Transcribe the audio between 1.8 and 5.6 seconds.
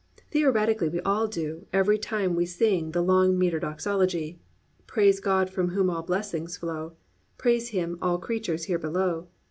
time we sing the long metre Doxology, "Praise God